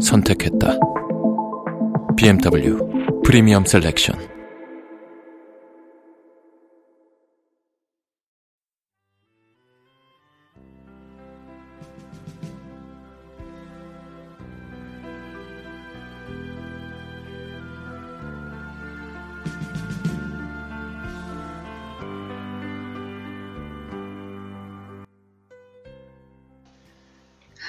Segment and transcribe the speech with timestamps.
[0.00, 0.78] 선택했다.
[2.16, 2.76] BMW
[3.24, 4.18] 프리미엄 셀렉션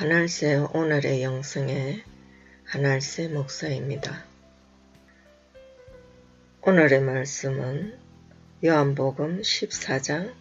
[0.01, 2.10] 하날새 오늘의 영성의
[2.71, 4.23] 하날새 목사입니다.
[6.61, 7.99] 오늘의 말씀은
[8.63, 10.33] 요한복음 14장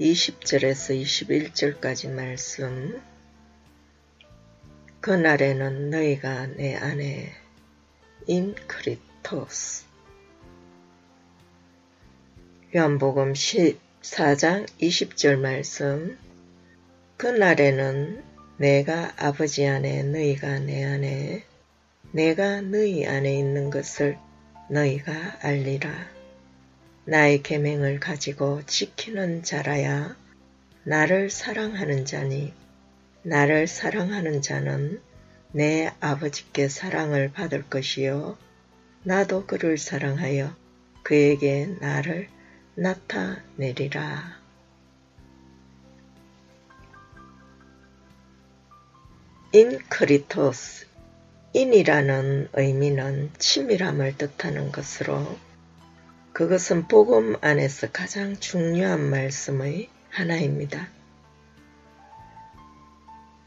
[0.00, 3.02] 20절에서 21절까지 말씀.
[5.02, 7.34] 그날에는 너희가 내 안에
[8.28, 9.84] 인 크리토스.
[12.74, 16.16] 요한복음 14장 20절 말씀.
[17.18, 18.24] 그날에는
[18.56, 21.44] 내가 아버지 안에 너희가 내 안에
[22.14, 24.16] 내가 너희 안에 있는 것을
[24.70, 25.90] 너희가 알리라.
[27.06, 30.14] 나의 계명을 가지고 지키는 자라야
[30.84, 32.54] 나를 사랑하는 자니
[33.24, 35.02] 나를 사랑하는 자는
[35.50, 38.38] 내 아버지께 사랑을 받을 것이요
[39.02, 40.54] 나도 그를 사랑하여
[41.02, 42.28] 그에게 나를
[42.76, 44.38] 나타내리라.
[49.52, 50.93] 인크리토스
[51.56, 55.24] 인이라는 의미는 치밀함을 뜻하는 것으로
[56.32, 60.88] 그것은 복음 안에서 가장 중요한 말씀의 하나입니다.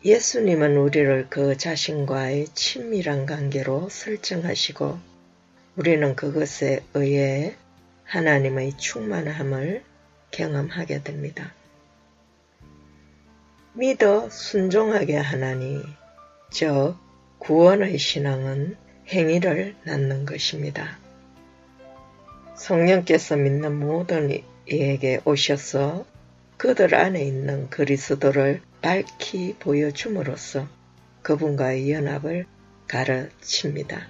[0.06, 4.98] 예수님은 우리를 그 자신과의 친밀한 관계로 설정하시고
[5.76, 7.58] 우리는 그것에 의해
[8.06, 9.84] 하나님의 충만함을
[10.32, 11.52] 경험하게 됩니다.
[13.74, 15.84] 믿어 순종하게 하나니
[16.52, 16.96] 즉
[17.40, 18.76] 구원의 신앙은
[19.08, 20.98] 행위를 낳는 것입니다.
[22.56, 26.06] 성령께서 믿는 모든 이에게 오셔서
[26.58, 30.68] 그들 안에 있는 그리스도를 밝히 보여줌으로써
[31.22, 32.46] 그분과의 연합을
[32.88, 34.08] 가르칩니다.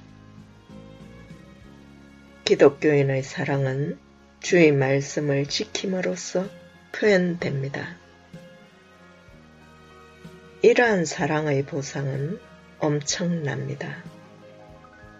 [2.45, 3.99] 기독교인의 사랑은
[4.39, 6.47] 주의 말씀을 지킴으로써
[6.93, 7.97] 표현됩니다.
[10.61, 12.39] 이러한 사랑의 보상은
[12.79, 14.03] 엄청납니다.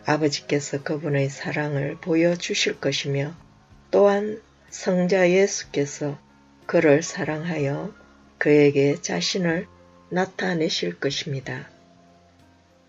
[0.06, 3.34] 아버지께서 그분의 사랑을 보여주실 것이며
[3.92, 6.18] 또한 성자 예수께서
[6.66, 7.94] 그를 사랑하여
[8.38, 9.68] 그에게 자신을
[10.10, 11.70] 나타내실 것입니다.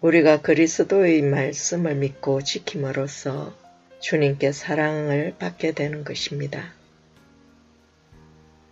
[0.00, 3.56] 우리가 그리스도의 말씀을 믿고 지킴으로써
[4.00, 6.72] 주님께 사랑을 받게 되는 것입니다.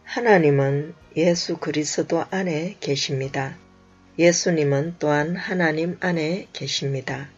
[0.04, 3.56] 하나님은 예수 그리스도 안에 계십니다.
[4.18, 7.28] 예수님은 또한 하나님 안에 계십니다.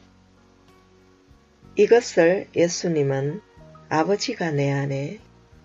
[1.74, 3.40] 이것을 예수님은
[3.88, 5.18] 아버지가 내 안에,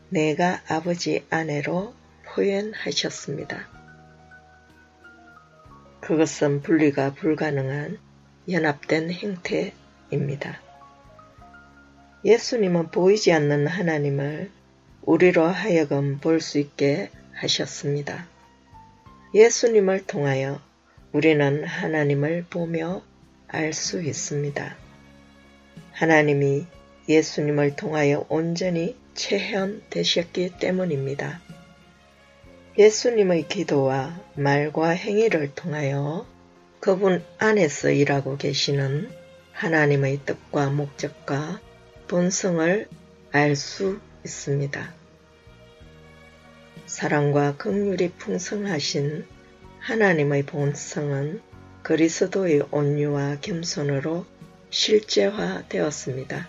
[0.10, 1.94] 내가 아버지 안에로
[2.26, 3.68] 표현하셨습니다.
[6.02, 8.00] 그것은 분리가 불가능한
[8.50, 10.62] 연합된 행태입니다.
[12.26, 14.50] 예수님은 보이지 않는 하나님을
[15.04, 18.26] 우리로 하여금 볼 수 있게 하셨습니다.
[19.36, 20.60] 예수님을 통하여
[21.14, 23.04] 우리는 하나님을 보며
[23.48, 24.76] 알 수 있습니다.
[25.92, 26.66] 하나님이
[27.08, 31.40] 예수님을 통하여 온전히 체현되셨기 때문입니다.
[32.80, 36.26] 예수님의 기도와 말과 행위를 통하여
[36.80, 39.12] 그분 안에서 일하고 계시는
[39.52, 41.62] 하나님의 뜻과 목적과
[42.08, 42.88] 본성을
[43.32, 44.94] 알 수 있습니다.
[46.88, 49.28] 사랑과 긍휼이 풍성하신
[49.84, 51.42] 하나님의 본성은
[51.82, 54.26] 그리스도의 온유와 겸손으로
[54.70, 56.48] 실제화되었습니다.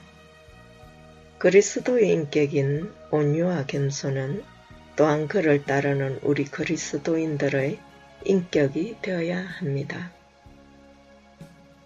[1.38, 4.44] 그리스도의 인격인 온유와 겸손은
[4.94, 7.81] 또한 그를 따르는 우리 그리스도인들의
[8.25, 10.12] 인격이 되어야 합니다.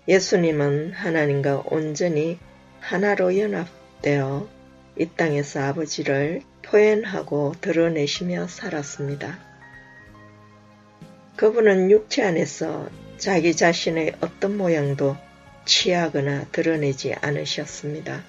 [0.07, 2.39] 예수님은 하나님과 온전히
[2.81, 4.47] 하나로 연합되어
[4.99, 9.48] 이 땅에서 아버지를 표현하고 드러내시며 살았습니다.
[11.39, 15.17] 그분은 육체 안에서 자기 자신의 어떤 모양도
[15.67, 18.25] 취하거나 드러내지 않으셨습니다.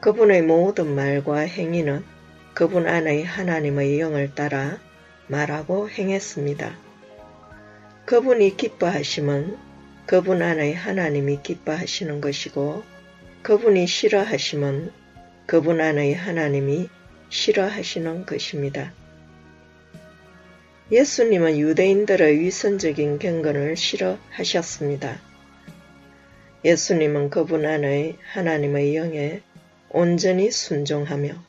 [0.00, 2.04] 그분의 모든 말과 행위는
[2.54, 4.78] 그분 안의 하나님의 영을 따라
[5.26, 6.72] 말하고 행했습니다.
[8.04, 9.56] 그분이 기뻐하심은
[10.06, 12.84] 그분 안의 하나님이 기뻐하시는 것이고
[13.42, 14.92] 그분이 싫어하심은
[15.46, 16.88] 그분 안의 하나님이
[17.28, 18.92] 싫어하시는 것입니다.
[20.92, 25.20] 예수님은 유대인들의 위선적인 경건을 싫어하셨습니다.
[26.64, 29.42] 예수님은 그분 안의 하나님의 영에
[29.90, 31.42] 온전히 순종하며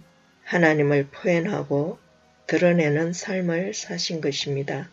[0.43, 1.99] 하나님을 표현하고
[2.47, 4.89] 드러내는 삶을 사신 것입니다.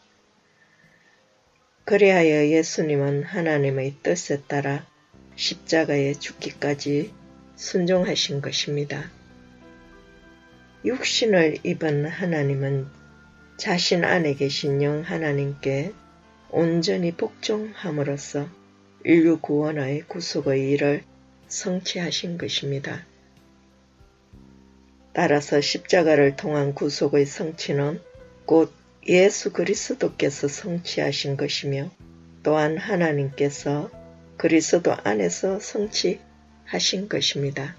[1.86, 4.86] 그리하여 예수님은 하나님의 뜻에 따라
[5.36, 7.14] 십자가에 죽기까지
[7.56, 9.10] 순종하신 것입니다.
[10.84, 13.03] 육신을 입은 하나님은
[13.56, 15.92] 자신 안에 계신 영 하나님께
[16.50, 18.48] 온전히 복종함으로써
[19.04, 21.02] 인류 구원의 구속의 일을
[21.46, 23.06] 성취하신 것입니다.
[25.12, 28.00] 따라서 십자가를 통한 구속의 성취는
[28.44, 28.72] 곧
[29.06, 31.90] 예수 그리스도께서 성취하신 것이며
[32.42, 33.90] 또한 하나님께서
[34.36, 37.76] 그리스도 안에서 성취하신 것입니다.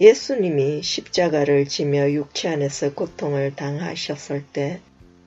[0.00, 4.80] 예수님이 십자가를 지며 육체 안에서 고통을 당하셨을 때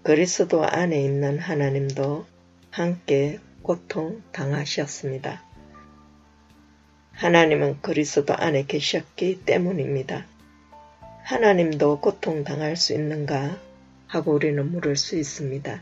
[0.03, 2.25] 그리스도 안에 있는 하나님도
[2.69, 5.41] 함께 고통 당하셨습니다.
[7.13, 10.25] 하나님은 그리스도 안에 계셨기 때문입니다.
[11.23, 13.57] 하나님도 고통 당할 수 있는가
[14.07, 15.81] 하고 우리는 물을 수 있습니다.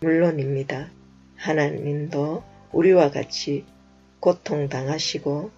[0.00, 0.90] 물론입니다.
[1.36, 3.64] 하나님도 우리와 같이
[4.20, 5.50] 고통 당하시고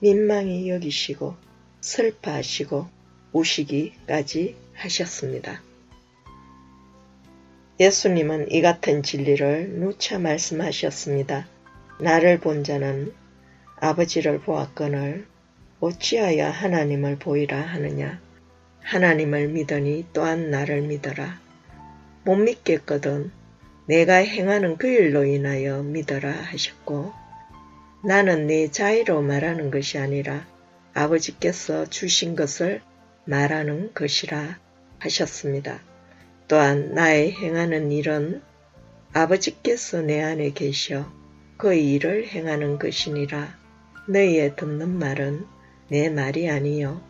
[0.00, 1.45] 민망히 여기시고
[1.86, 2.88] 슬퍼하시고
[3.32, 5.62] 우시기까지 하셨습니다.
[7.78, 11.46] 예수님은 이 같은 진리를 누차 말씀하셨습니다.
[12.00, 13.14] 나를 본 자는
[13.76, 15.26] 아버지를 보았거늘
[15.78, 18.20] 어찌하여 하나님을 보이라 하느냐.
[18.80, 21.40] 하나님을 믿으니 또한 나를 믿어라.
[22.24, 23.30] 못 믿겠거든
[23.86, 27.12] 내가 행하는 그 일로 인하여 믿어라 하셨고
[28.04, 30.44] 나는 내 자의로 말하는 것이 아니라
[30.96, 32.80] 아버지께서 주신 것을
[33.26, 34.58] 말하는 것이라
[34.98, 35.82] 하셨습니다.
[36.48, 38.40] 또한 나의 행하는 일은
[39.12, 41.12] 아버지께서 내 안에 계셔
[41.58, 43.58] 그 일을 행하는 것이니라.
[44.08, 45.44] 너희의 듣는 말은
[45.88, 47.02] 내 말이 아니요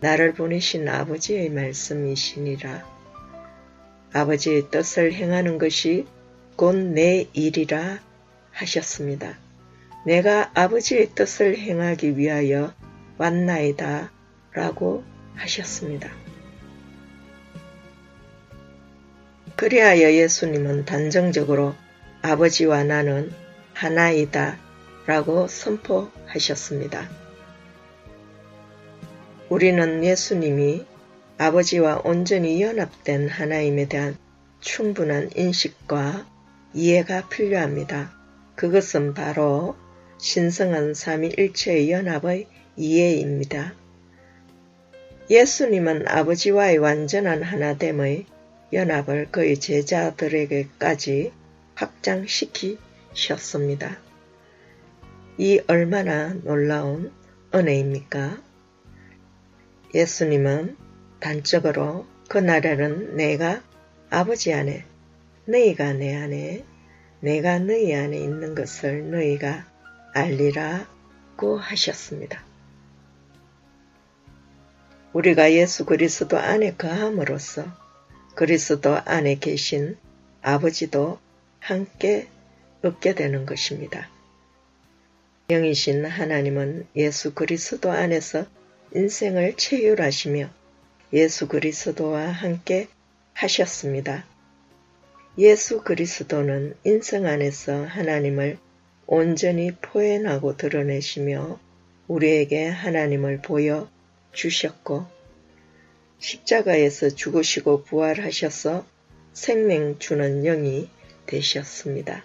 [0.00, 2.84] 나를 보내신 아버지의 말씀이시니라.
[4.12, 6.06] 아버지의 뜻을 행하는 것이
[6.56, 8.00] 곧 내 일이라
[8.50, 9.38] 하셨습니다.
[10.04, 12.74] 내가 아버지의 뜻을 행하기 위하여
[13.20, 14.10] 왔나이다
[14.54, 16.10] 라고 하셨습니다.
[19.56, 21.74] 그리하여 예수님은 단정적으로
[22.22, 23.30] 아버지와 나는
[23.74, 24.58] 하나이다
[25.04, 27.10] 라고 선포하셨습니다.
[29.50, 30.86] 우리는 예수님이
[31.36, 34.16] 아버지와 온전히 연합된 하나님에 대한
[34.60, 36.26] 충분한 인식과
[36.72, 38.14] 이해가 필요합니다.
[38.54, 39.76] 그것은 바로
[40.16, 43.74] 신성한 삼위일체의 연합의 이해입니다.
[45.30, 48.26] 예수님은 아버지와의 완전한 하나됨의
[48.72, 51.32] 연합을 그의 제자들에게까지
[51.74, 53.98] 확장시키셨습니다.
[55.38, 57.12] 이 얼마나 놀라운
[57.54, 58.42] 은혜입니까?
[59.94, 60.76] 예수님은
[61.20, 63.62] 단적으로 그날에는 내가
[64.08, 64.84] 아버지 안에,
[65.46, 66.64] 너희가 내 안에,
[67.20, 69.66] 내가 너희 안에 있는 것을 너희가
[70.14, 72.49] 알리라고 하셨습니다.
[75.12, 77.66] 우리가 예수 그리스도 안에 거함으로써
[78.36, 79.96] 그리스도 안에 계신
[80.40, 81.18] 아버지도
[81.58, 82.28] 함께
[82.82, 84.08] 얻게 되는 것입니다.
[85.48, 88.46] 영이신 하나님은 예수 그리스도 안에서
[88.94, 90.48] 인생을 체휼하시며
[91.12, 92.86] 예수 그리스도와 함께
[93.32, 94.24] 하셨습니다.
[95.38, 98.58] 예수 그리스도는 인생 안에서 하나님을
[99.08, 101.58] 온전히 표현하고 드러내시며
[102.06, 103.88] 우리에게 하나님을 보여
[104.32, 105.06] 주셨고
[106.18, 108.86] 십자가에서 죽으시고 부활하셔서
[109.32, 110.88] 생명 주는 영이
[111.26, 112.24] 되셨습니다.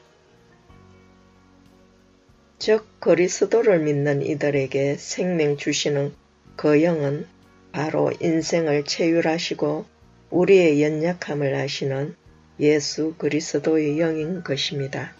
[2.57, 6.13] 즉 그리스도를 믿는 이들에게 생명 주시는
[6.55, 7.27] 그 영은
[7.71, 9.85] 바로 인생을 체휼하시고
[10.29, 12.15] 우리의 연약함을 아시는
[12.59, 15.13] 예수 그리스도의 영인 것입니다.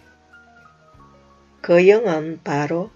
[1.60, 2.90] 그 영은 바로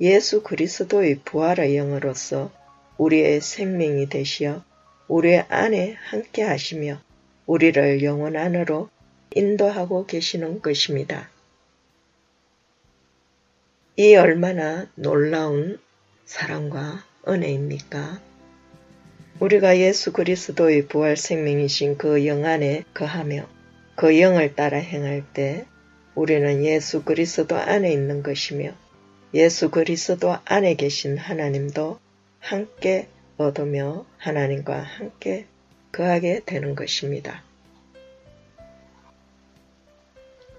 [0.00, 2.50] 예수 그리스도의 부활의 영으로서
[2.98, 4.64] 우리의 생명이 되시어
[5.08, 7.00] 우리 안에 함께 하시며
[7.46, 8.88] 우리를 영원 안으로
[9.34, 11.28] 인도하고 계시는 것입니다.
[13.96, 15.78] 이 얼마나 놀라운
[16.24, 18.20] 사랑과 은혜입니까?
[19.40, 23.46] 우리가 예수 그리스도의 부활 생명이신 그 영 안에 거하며
[23.96, 25.66] 그 영을 따라 행할 때
[26.14, 28.72] 우리는 예수 그리스도 안에 있는 것이며
[29.34, 31.98] 예수 그리스도 안에 계신 하나님도
[32.44, 33.08] 함께
[33.38, 35.46] 얻으며 하나님과 함께
[35.92, 37.42] 거하게 되는 것입니다.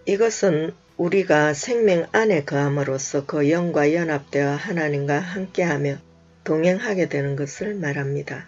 [0.07, 5.97] 이것은 우리가 생명 안에 거함으로써 그 영과 연합되어 하나님과 함께하며
[6.43, 8.47] 동행하게 되는 것을 말합니다.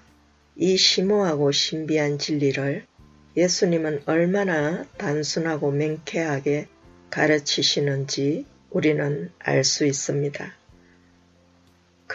[0.55, 2.87] 이 심오하고 신비한 진리를
[3.35, 6.65] 예수님은 얼마나 단순하고 맹쾌하게
[7.11, 10.56] 가르치시는지 우리는 알 수 있습니다.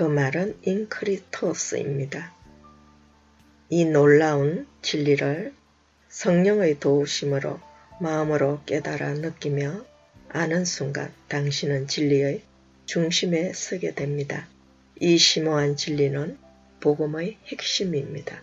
[0.02, 2.34] 그 말은 인크리토스입니다.
[3.68, 5.52] 이 놀라운 진리를
[6.08, 7.60] 성령의 도우심으로
[8.00, 9.84] 마음으로 깨달아 느끼며
[10.28, 12.42] 아는 순간 당신은 진리의
[12.84, 14.48] 중심에 서게 됩니다.
[14.98, 16.36] 이 심오한 진리는
[16.80, 18.42] 복음의 핵심입니다.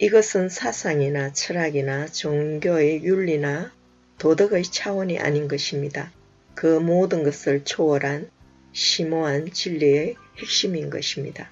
[0.00, 3.70] 이것은 사상이나 철학이나 종교의 윤리나
[4.18, 6.10] 도덕의 차원이 아닌 것입니다.
[6.56, 8.28] 그 모든 것을 초월한
[8.72, 11.50] 심오한 진리의 핵심인 것입니다.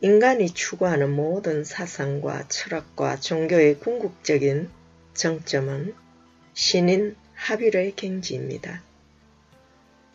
[0.00, 4.70] 인간이 추구하는 모든 사상과 철학과 종교의 궁극적인
[5.14, 5.94] 정점은
[6.52, 8.82] 신인 합일의 갱지입니다.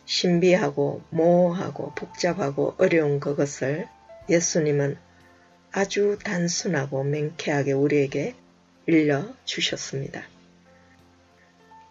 [0.04, 3.86] 신비하고 모호하고 복잡하고 어려운 그것을
[4.28, 4.96] 예수님은
[5.72, 8.34] 아주 단순하고 맹쾌하게 우리에게
[8.86, 10.24] 일러 주셨습니다.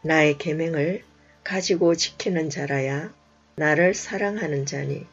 [0.04, 1.04] 나의 계명을
[1.44, 3.14] 가지고 지키는 자라야
[3.60, 5.06] 나를 사랑하는 자니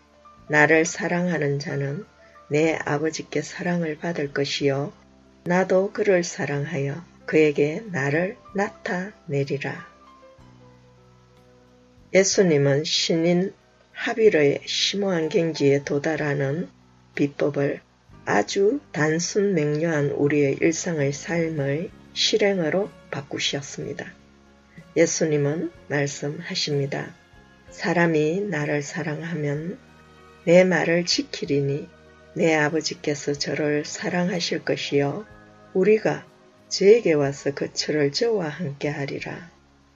[0.48, 2.06] 나를 사랑하는 자는
[2.48, 4.92] 내 아버지께 사랑을 받을 것이요
[5.42, 9.84] 나도 그를 사랑하여 그에게 나를 나타내리라.
[12.14, 13.52] 예수님은 신인
[13.90, 16.68] 하비르의 심오한 경지에 도달하는
[17.16, 17.80] 비법을
[18.26, 24.06] 아주 단순 명료한 우리의 일상의 삶의 실행으로 바꾸셨습니다.
[24.96, 27.25] 예수님은 말씀하십니다.
[27.70, 29.78] 사람이 나를 사랑하면
[30.44, 31.88] 내 말을 지키리니
[32.35, 35.25] 내 아버지께서 저를 사랑하실 것이요
[35.75, 36.26] 우리가
[36.68, 39.50] 저에게 와서 그처를 저와 함께 하리라.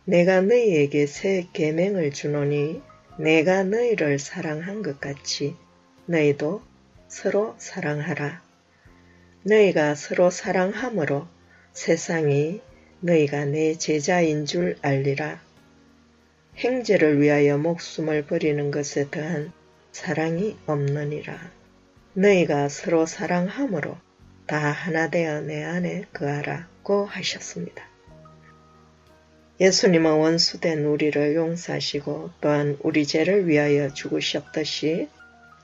[0.05, 2.83] 내가 너희에게 새 계명을 주노니
[3.19, 5.55] 내가 너희를 사랑한 것 같이
[6.07, 6.63] 너희도
[7.09, 8.43] 서로 사랑하라.
[9.43, 11.27] 너희가 서로 사랑함으로
[11.73, 12.61] 세상이
[13.01, 15.41] 너희가 내 제자인 줄 알리라.
[16.61, 19.51] 행제를 위하여 목숨을 버리는 것에 더한
[19.93, 21.51] 사랑이 없느니라.
[22.13, 23.97] 너희가 서로 사랑함으로
[24.47, 27.83] 다 하나 되어 내 안에 거하라고 하셨습니다.
[29.59, 35.09] 예수님은 원수된 우리를 용서하시고 또한 우리 죄를 위하여 죽으셨듯이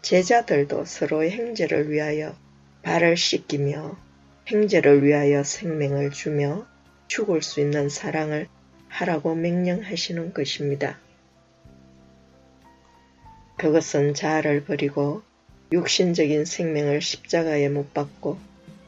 [0.00, 2.34] 제자들도 서로의 행제를 위하여
[2.82, 3.98] 발을 씻기며
[4.46, 6.66] 행제를 위하여 생명을 주며
[7.06, 8.48] 죽을 수 있는 사랑을
[8.96, 10.98] 하라고 명령하시는 것입니다.
[13.58, 15.22] 그것은 자아를 버리고
[15.70, 18.38] 육신적인 생명을 십자가에 못 박고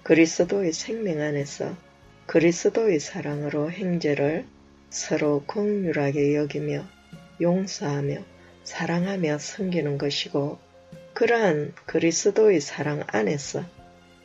[0.05, 1.77] 그리스도의 생명 안에서
[2.27, 4.47] 그리스도의 사랑으로 행제를
[4.89, 6.87] 서로 긍휼하게 여기며
[7.43, 8.25] 용서하며
[8.65, 10.59] 사랑하며 섬기는 것이고
[11.13, 13.63] 그러한 그리스도의 사랑 안에서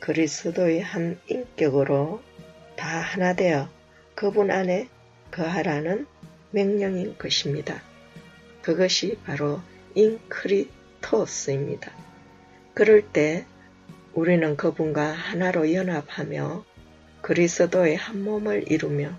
[0.00, 2.22] 그리스도의 한 인격으로
[2.76, 3.68] 다 하나 되어
[4.14, 4.88] 그분 안에
[5.34, 6.06] 거하라는
[6.52, 7.82] 명령인 것입니다.
[8.62, 9.60] 그것이 바로
[9.96, 11.90] 인크리토스입니다.
[12.72, 13.44] 그럴 때
[14.12, 16.64] 우리는 그분과 하나로 연합하며
[17.20, 19.10] 그리스도의 한 몸을 이루며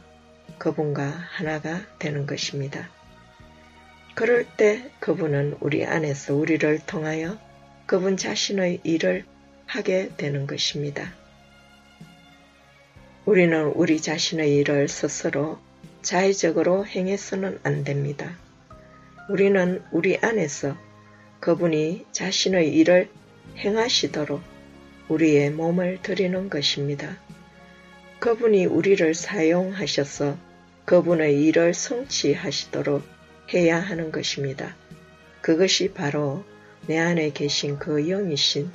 [0.58, 2.90] 그분과 하나가 되는 것입니다.
[4.14, 7.38] 그럴 때 그분은 우리 안에서 우리를 통하여
[7.86, 9.26] 그분 자신의 일을
[9.66, 11.14] 하게 되는 것입니다.
[13.26, 15.60] 우리는 우리 자신의 일을 스스로
[16.06, 18.38] 자의적으로 행해서는 안 됩니다.
[19.28, 20.78] 우리는 우리 안에서
[21.40, 23.10] 그분이 자신의 일을
[23.58, 24.40] 행하시도록
[25.10, 27.18] 우리의 몸을 드리는 것입니다.
[28.20, 30.38] 그분이 우리를 사용하셔서
[30.86, 33.02] 그분의 일을 성취하시도록
[33.56, 34.76] 해야 하는 것입니다.
[35.42, 36.46] 그것이 바로
[36.86, 38.70] 내 안에 계신 그 영이신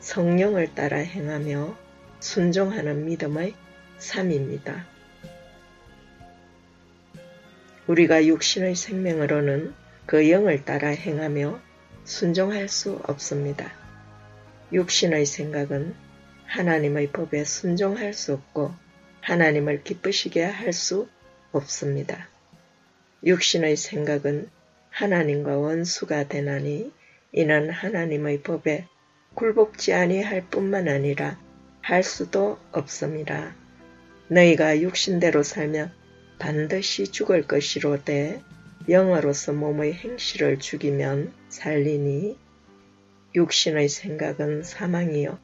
[0.00, 1.76] 성령을 따라 행하며
[2.18, 3.54] 순종하는 믿음의
[3.98, 4.91] 삶입니다.
[7.86, 9.74] 우리가 육신의 생명으로는
[10.06, 11.60] 그 영을 따라 행하며
[12.04, 13.72] 순종할 수 없습니다.
[14.72, 15.94] 육신의 생각은
[16.46, 18.72] 하나님의 법에 순종할 수 없고
[19.20, 21.08] 하나님을 기쁘시게 할 수
[21.52, 22.28] 없습니다.
[23.24, 24.48] 육신의 생각은
[24.90, 26.92] 하나님과 원수가 되나니
[27.32, 28.86] 이는 하나님의 법에
[29.34, 31.38] 굴복지 아니할 뿐만 아니라
[31.80, 33.54] 할 수도 없습니다.
[34.28, 35.92] 너희가 육신대로 살면
[36.42, 38.42] 반드시 죽을 것이로되
[38.88, 42.36] 영어로서 몸의 행실을 죽이면 살리니
[43.36, 45.38] 육신의 생각은 사망이요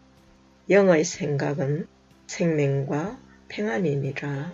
[0.69, 1.87] 영의 생각은
[2.27, 4.53] 생명과 평안이니라.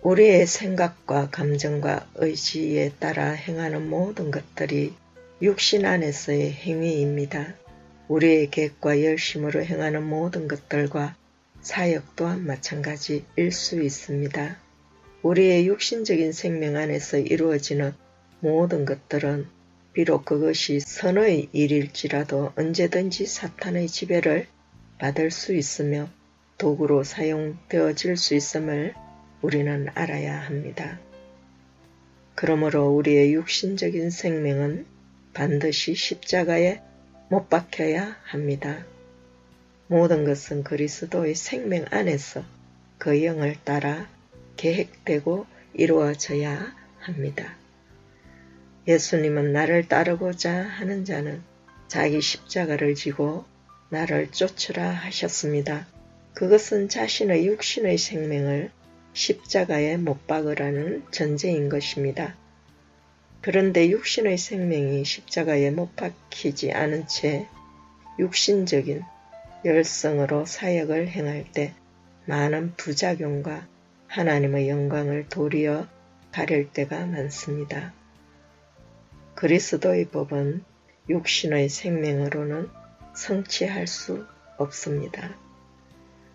[0.00, 4.94] 우리의 생각과 감정과 의지에 따라 행하는 모든 것들이
[5.42, 7.56] 육신 안에서의 행위입니다.
[8.08, 11.14] 우리의 계획과 열심으로 행하는 모든 것들과
[11.60, 14.56] 사역 또한 마찬가지일 수 있습니다.
[15.22, 17.92] 우리의 육신적인 생명 안에서 이루어지는
[18.40, 19.46] 모든 것들은
[19.92, 24.46] 비록 그것이 선의 일일지라도 언제든지 사탄의 지배를
[24.98, 26.08] 받을 수 있으며
[26.56, 28.94] 도구로 사용되어질 수 있음을
[29.42, 30.98] 우리는 알아야 합니다.
[32.34, 34.86] 그러므로 우리의 육신적인 생명은
[35.34, 36.80] 반드시 십자가에
[37.28, 38.84] 못 박혀야 합니다.
[39.88, 42.44] 모든 것은 그리스도의 생명 안에서
[42.98, 44.06] 그 영을 따라
[44.58, 47.56] 계획되고 이루어져야 합니다.
[48.86, 51.42] 예수님은 나를 따르고자 하는 자는
[51.88, 53.46] 자기 십자가를 지고
[53.88, 55.86] 나를 쫓으라 하셨습니다.
[56.34, 58.70] 그것은 자신의 육신의 생명을
[59.14, 62.36] 십자가에 못 박으라는 전제인 것입니다.
[63.40, 67.46] 그런데 육신의 생명이 십자가에 못 박히지 않은 채
[68.18, 69.02] 육신적인
[69.64, 71.74] 열성으로 사역을 행할 때
[72.26, 73.66] 많은 부작용과
[74.06, 75.86] 하나님의 영광을 도리어
[76.30, 77.92] 가릴 때가 많습니다.
[79.34, 80.64] 그리스도의 법은
[81.08, 82.68] 육신의 생명으로는
[83.14, 84.26] 성취할 수
[84.58, 85.36] 없습니다.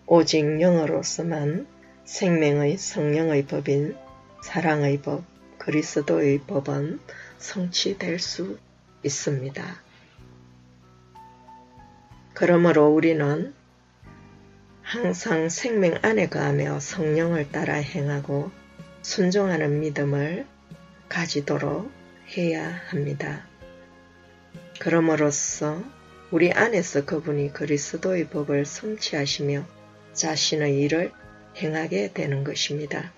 [0.06, 1.66] 오직 영어로서만
[2.04, 3.96] 생명의 성령의 법인
[4.42, 5.24] 사랑의 법,
[5.58, 7.00] 그리스도의 법은
[7.38, 8.58] 성취될 수
[9.02, 9.83] 있습니다.
[12.34, 13.54] 그러므로 우리는
[14.82, 18.50] 항상 생명 안에 거하며 성령을 따라 행하고
[19.02, 20.44] 순종하는 믿음을
[21.08, 21.92] 가지도록
[22.36, 23.46] 해야 합니다.
[24.80, 25.80] 그럼으로써
[26.32, 29.64] 우리 안에서 그분이 그리스도의 법을 성취하시며
[30.14, 31.12] 자신의 일을
[31.56, 33.12] 행하게 되는 것입니다.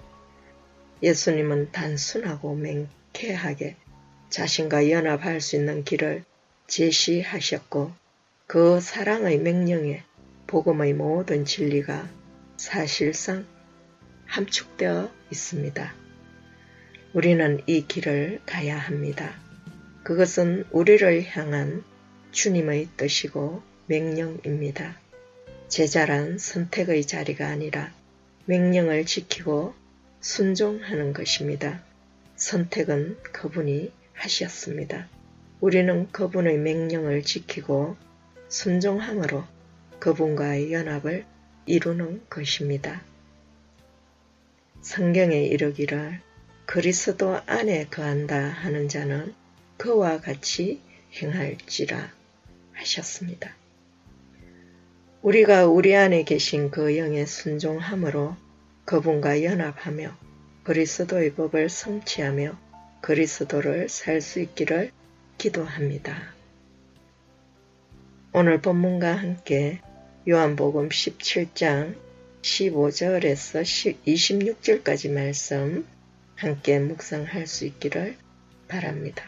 [1.03, 3.77] 예수님은 단순하고 맹쾌하게
[4.29, 6.25] 자신과 연합할 수 있는 길을
[6.67, 8.06] 제시하셨고
[8.49, 10.05] 그 사랑의 명령에
[10.47, 12.09] 복음의 모든 진리가
[12.57, 13.45] 사실상
[14.27, 15.93] 함축되어 있습니다.
[17.13, 19.35] 우리는 이 길을 가야 합니다.
[20.05, 21.83] 그것은 우리를 향한
[22.31, 24.97] 주님의 뜻이고 명령입니다.
[25.67, 27.93] 제자란 선택의 자리가 아니라
[28.45, 29.75] 명령을 지키고
[30.21, 31.83] 순종하는 것입니다.
[32.37, 35.09] 선택은 그분이 하셨습니다.
[35.61, 37.97] 우리는 그분의 명령을 지키고
[38.49, 39.45] 순종함으로
[39.99, 41.25] 그분과의 연합을
[41.67, 43.03] 이루는 것입니다.
[44.83, 46.21] 성경에 이르기를
[46.65, 49.35] 그리스도 안에 거한다 하는 자는
[49.77, 50.81] 그와 같이
[51.15, 52.13] 행할지라
[52.73, 53.55] 하셨습니다.
[55.23, 58.37] 우리가 우리 안에 계신 그 영에 순종함으로
[58.85, 60.17] 그분과 연합하며
[60.63, 62.57] 그리스도의 법을 성취하며
[63.01, 64.93] 그리스도를 살 수 있기를
[65.39, 66.36] 기도합니다.
[68.33, 69.81] 오늘 본문과 함께
[70.29, 71.97] 요한복음 17장
[72.43, 75.87] 15절에서 26절까지 말씀
[76.35, 78.17] 함께 묵상할 수 있기를
[78.69, 79.25] 바랍니다.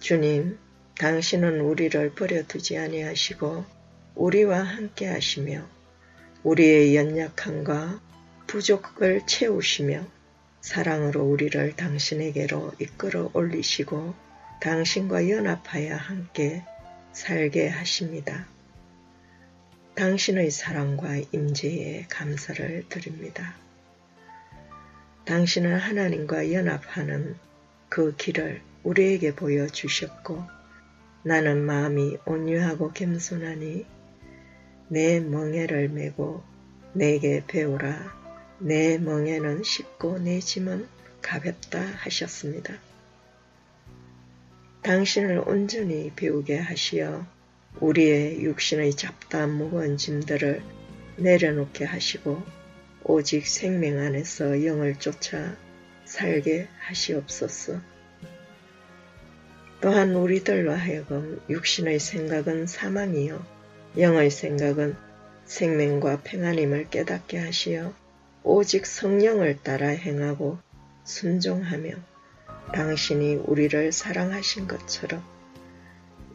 [0.00, 0.58] 주님,
[0.98, 3.64] 당신은 우리를 버려두지 아니하시고
[4.16, 5.68] 우리와 함께 하시며
[6.42, 8.00] 우리의 연약함과
[8.48, 10.04] 부족을 채우시며
[10.60, 14.14] 사랑으로 우리를 당신에게로 이끌어 올리시고
[14.60, 16.62] 당신과 연합하여 함께
[17.12, 18.46] 살게 하십니다.
[19.94, 23.54] 당신의 사랑과 임재에 감사를 드립니다.
[25.24, 27.36] 당신은 하나님과 연합하는
[27.88, 30.42] 그 길을 우리에게 보여주셨고
[31.22, 33.84] 나는 마음이 온유하고 겸손하니
[34.88, 36.42] 내 멍에를 메고
[36.94, 38.19] 내게 배우라
[38.62, 40.86] 내 멍에는 쉽고 내 짐은
[41.22, 42.74] 가볍다 하셨습니다.
[44.82, 47.26] 당신을 온전히 배우게 하시어
[47.80, 50.62] 우리의 육신의 잡다한 무거운 짐들을
[51.16, 52.42] 내려놓게 하시고
[53.04, 55.56] 오직 생명 안에서 영을 쫓아
[56.04, 57.80] 살게 하시옵소서.
[59.80, 63.42] 또한 우리들로 하여금 육신의 생각은 사망이요
[63.96, 64.96] 영의 생각은
[65.46, 67.94] 생명과 평안임을 깨닫게 하시어
[68.42, 70.58] 오직 성령을 따라 행하고
[71.04, 71.94] 순종하며
[72.72, 75.22] 당신이 우리를 사랑하신 것처럼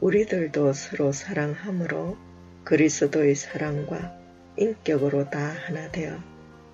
[0.02, 2.18] 우리들도 서로 사랑함으로
[2.63, 4.15] 그리스도의 사랑과
[4.58, 6.20] 인격으로 다 하나 되어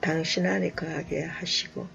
[0.02, 1.88] 당신 안에 거하게 하시고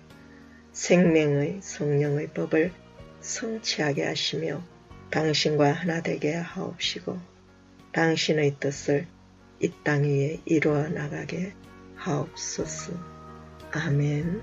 [0.72, 2.72] 생명의 성령의 법을
[3.20, 4.62] 성취하게 하시며
[5.10, 7.18] 당신과 하나 되게 하옵시고
[7.92, 9.06] 당신의 뜻을
[9.58, 11.54] 이 땅 위에 이루어 나가게
[11.96, 13.15] 하옵소서.
[13.76, 14.42] 아멘.